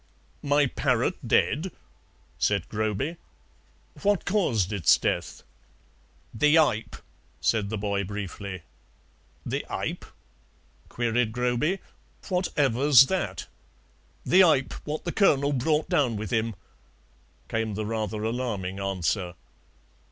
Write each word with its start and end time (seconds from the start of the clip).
"My 0.41 0.65
parrot 0.65 1.27
dead?" 1.27 1.71
said 2.39 2.67
Groby. 2.69 3.17
"What 4.01 4.25
caused 4.25 4.73
its 4.73 4.97
death?" 4.97 5.43
"The 6.33 6.57
ipe," 6.57 6.95
said 7.39 7.69
the 7.69 7.77
boy 7.77 8.03
briefly. 8.03 8.63
"The 9.45 9.63
ipe?" 9.69 10.03
queried 10.89 11.31
Groby. 11.33 11.77
"Whatever's 12.29 13.05
that?" 13.05 13.45
"The 14.25 14.43
ipe 14.43 14.73
what 14.87 15.05
the 15.05 15.11
Colonel 15.11 15.53
brought 15.53 15.87
down 15.87 16.15
with 16.15 16.31
him," 16.31 16.55
came 17.47 17.75
the 17.75 17.85
rather 17.85 18.23
alarming 18.23 18.79
answer. 18.79 19.35